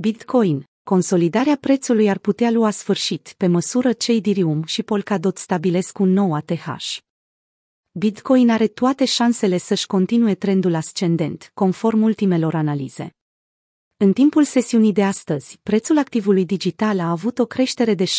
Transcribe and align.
Bitcoin. 0.00 0.64
Consolidarea 0.82 1.56
prețului 1.60 2.08
ar 2.08 2.18
putea 2.18 2.50
lua 2.50 2.70
sfârșit 2.70 3.34
pe 3.36 3.46
măsură 3.46 3.92
ce 3.92 4.12
Ethereum 4.12 4.64
și 4.64 4.82
Polkadot 4.82 5.38
stabilesc 5.38 5.98
un 5.98 6.12
nou 6.12 6.34
ATH. 6.34 6.96
Bitcoin 7.90 8.50
are 8.50 8.66
toate 8.66 9.04
șansele 9.04 9.56
să-și 9.56 9.86
continue 9.86 10.34
trendul 10.34 10.74
ascendent, 10.74 11.50
conform 11.54 12.02
ultimelor 12.02 12.54
analize. 12.54 13.16
În 13.96 14.12
timpul 14.12 14.44
sesiunii 14.44 14.92
de 14.92 15.04
astăzi, 15.04 15.58
prețul 15.62 15.98
activului 15.98 16.44
digital 16.44 17.00
a 17.00 17.10
avut 17.10 17.38
o 17.38 17.46
creștere 17.46 17.94
de 17.94 18.04
6,12% 18.04 18.10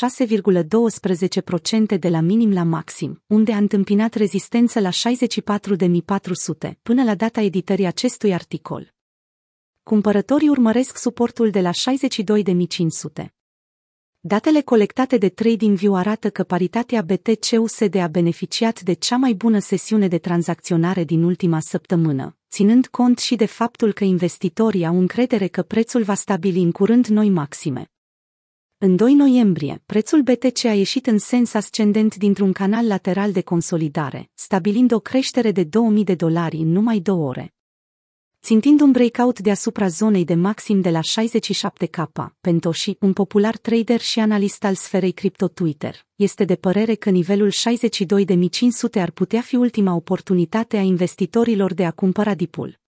de 1.99 2.09
la 2.09 2.19
minim 2.19 2.53
la 2.53 2.63
maxim, 2.63 3.23
unde 3.27 3.53
a 3.53 3.57
întâmpinat 3.57 4.13
rezistență 4.13 4.79
la 4.79 4.89
64.400 4.89 4.91
până 6.81 7.03
la 7.03 7.15
data 7.15 7.41
editării 7.41 7.85
acestui 7.85 8.33
articol. 8.33 8.93
Cumpărătorii 9.89 10.49
urmăresc 10.49 10.97
suportul 10.97 11.49
de 11.49 11.61
la 11.61 11.71
62.500. 11.71 13.25
Datele 14.19 14.61
colectate 14.61 15.17
de 15.17 15.29
TradingView 15.29 15.95
arată 15.95 16.29
că 16.29 16.43
paritatea 16.43 17.01
BTC-USD 17.01 17.95
a 17.95 18.07
beneficiat 18.07 18.81
de 18.81 18.93
cea 18.93 19.17
mai 19.17 19.33
bună 19.33 19.59
sesiune 19.59 20.07
de 20.07 20.17
tranzacționare 20.17 21.03
din 21.03 21.23
ultima 21.23 21.59
săptămână, 21.59 22.37
ținând 22.49 22.87
cont 22.87 23.19
și 23.19 23.35
de 23.35 23.45
faptul 23.45 23.93
că 23.93 24.03
investitorii 24.03 24.85
au 24.85 24.97
încredere 24.99 25.47
că 25.47 25.61
prețul 25.61 26.03
va 26.03 26.13
stabili 26.13 26.61
în 26.61 26.71
curând 26.71 27.05
noi 27.05 27.29
maxime. 27.29 27.91
În 28.77 28.95
2 28.95 29.13
noiembrie, 29.13 29.81
prețul 29.85 30.21
BTC 30.21 30.65
a 30.65 30.73
ieșit 30.73 31.07
în 31.07 31.17
sens 31.17 31.53
ascendent 31.53 32.15
dintr-un 32.15 32.51
canal 32.51 32.87
lateral 32.87 33.31
de 33.31 33.41
consolidare, 33.41 34.29
stabilind 34.33 34.91
o 34.91 34.99
creștere 34.99 35.51
de 35.51 35.63
2000 35.63 36.03
de 36.03 36.15
dolari 36.15 36.57
în 36.57 36.71
numai 36.71 36.99
două 36.99 37.27
ore 37.27 37.53
țintind 38.41 38.81
un 38.81 38.91
breakout 38.91 39.39
deasupra 39.39 39.87
zonei 39.87 40.25
de 40.25 40.33
maxim 40.33 40.81
de 40.81 40.89
la 40.89 40.99
67K. 40.99 42.05
Pentoshi, 42.41 42.95
un 42.99 43.13
popular 43.13 43.57
trader 43.57 43.99
și 43.99 44.19
analist 44.19 44.63
al 44.63 44.75
sferei 44.75 45.11
cripto 45.11 45.47
Twitter, 45.47 46.05
este 46.15 46.45
de 46.45 46.55
părere 46.55 46.95
că 46.95 47.09
nivelul 47.09 47.51
62.500 47.51 47.57
ar 48.93 49.11
putea 49.11 49.41
fi 49.41 49.55
ultima 49.55 49.95
oportunitate 49.95 50.77
a 50.77 50.81
investitorilor 50.81 51.73
de 51.73 51.85
a 51.85 51.91
cumpăra 51.91 52.33
dipul. 52.33 52.79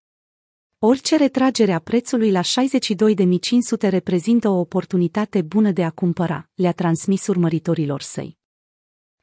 Orice 0.80 1.18
retragere 1.18 1.72
a 1.72 1.80
prețului 1.80 2.32
la 2.32 2.42
62.500 2.42 3.90
reprezintă 3.90 4.50
o 4.50 4.60
oportunitate 4.60 5.42
bună 5.42 5.72
de 5.72 5.84
a 5.84 5.90
cumpăra, 5.90 6.50
le-a 6.56 6.72
transmis 6.72 7.28
urmăritorilor 7.28 8.02
săi. 8.02 8.40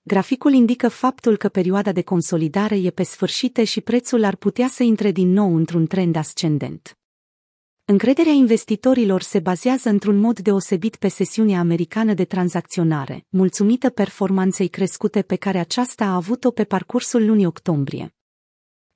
Graficul 0.08 0.52
indică 0.52 0.88
faptul 0.88 1.36
că 1.36 1.48
perioada 1.48 1.92
de 1.92 2.02
consolidare 2.02 2.76
e 2.76 2.90
pe 2.90 3.02
sfârșite 3.02 3.64
și 3.64 3.80
prețul 3.80 4.24
ar 4.24 4.36
putea 4.36 4.68
să 4.68 4.82
intre 4.82 5.10
din 5.10 5.32
nou 5.32 5.56
într-un 5.56 5.86
trend 5.86 6.16
ascendent. 6.16 6.98
Încrederea 7.84 8.32
investitorilor 8.32 9.22
se 9.22 9.38
bazează 9.38 9.88
într-un 9.88 10.16
mod 10.16 10.38
deosebit 10.38 10.96
pe 10.96 11.08
sesiunea 11.08 11.58
americană 11.58 12.14
de 12.14 12.24
tranzacționare, 12.24 13.26
mulțumită 13.28 13.90
performanței 13.90 14.68
crescute 14.68 15.22
pe 15.22 15.36
care 15.36 15.58
aceasta 15.58 16.04
a 16.04 16.14
avut-o 16.14 16.50
pe 16.50 16.64
parcursul 16.64 17.26
lunii 17.26 17.46
octombrie. 17.46 18.14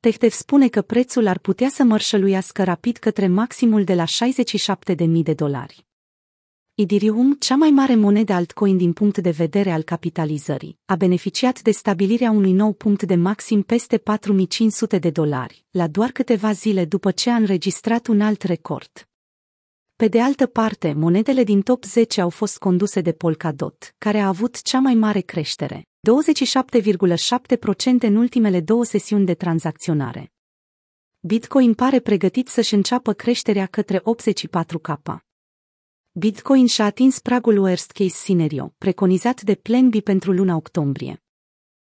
Tehtev 0.00 0.30
spune 0.30 0.68
că 0.68 0.82
prețul 0.82 1.26
ar 1.26 1.38
putea 1.38 1.68
să 1.68 1.82
mărșăluiască 1.82 2.64
rapid 2.64 2.96
către 2.96 3.26
maximul 3.26 3.84
de 3.84 3.94
la 3.94 4.04
67.000 4.04 5.22
de 5.22 5.34
dolari. 5.34 5.86
Ethereum, 6.74 7.34
cea 7.34 7.56
mai 7.56 7.70
mare 7.70 7.94
monedă 7.94 8.32
altcoin 8.32 8.76
din 8.76 8.92
punct 8.92 9.18
de 9.18 9.30
vedere 9.30 9.70
al 9.70 9.82
capitalizării, 9.82 10.78
a 10.84 10.96
beneficiat 10.96 11.62
de 11.62 11.70
stabilirea 11.70 12.30
unui 12.30 12.52
nou 12.52 12.72
punct 12.72 13.02
de 13.02 13.14
maxim 13.14 13.62
peste 13.62 13.98
4500 13.98 14.98
de 14.98 15.10
dolari, 15.10 15.64
la 15.70 15.86
doar 15.86 16.10
câteva 16.10 16.52
zile 16.52 16.84
după 16.84 17.10
ce 17.10 17.30
a 17.30 17.34
înregistrat 17.34 18.06
un 18.06 18.20
alt 18.20 18.42
record. 18.42 19.08
Pe 19.96 20.08
de 20.08 20.20
altă 20.20 20.46
parte, 20.46 20.92
monedele 20.92 21.44
din 21.44 21.62
top 21.62 21.84
10 21.84 22.20
au 22.20 22.30
fost 22.30 22.58
conduse 22.58 23.00
de 23.00 23.12
Polkadot, 23.12 23.94
care 23.98 24.18
a 24.18 24.26
avut 24.26 24.62
cea 24.62 24.78
mai 24.78 24.94
mare 24.94 25.20
creștere, 25.20 25.82
27,7% 25.82 25.86
în 28.00 28.16
ultimele 28.16 28.60
două 28.60 28.84
sesiuni 28.84 29.26
de 29.26 29.34
tranzacționare. 29.34 30.32
Bitcoin 31.20 31.74
pare 31.74 32.00
pregătit 32.00 32.48
să-și 32.48 32.74
înceapă 32.74 33.12
creșterea 33.12 33.66
către 33.66 33.98
84K. 33.98 35.30
Bitcoin 36.14 36.66
și-a 36.66 36.84
atins 36.84 37.18
pragul 37.18 37.58
worst 37.58 37.90
case 37.90 38.14
scenario, 38.14 38.74
preconizat 38.78 39.42
de 39.42 39.54
Plan 39.54 39.88
B 39.88 40.00
pentru 40.00 40.32
luna 40.32 40.56
octombrie. 40.56 41.22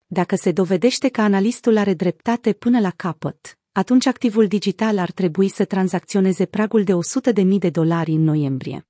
Dacă 0.06 0.36
se 0.36 0.52
dovedește 0.52 1.08
că 1.08 1.20
analistul 1.20 1.76
are 1.76 1.94
dreptate 1.94 2.52
până 2.52 2.80
la 2.80 2.90
capăt, 2.90 3.58
atunci 3.72 4.06
activul 4.06 4.46
digital 4.46 4.98
ar 4.98 5.10
trebui 5.10 5.48
să 5.48 5.64
tranzacționeze 5.64 6.46
pragul 6.46 6.84
de 6.84 6.92
100.000 7.42 7.58
de 7.58 7.70
dolari 7.70 8.12
în 8.12 8.22
noiembrie. 8.22 8.86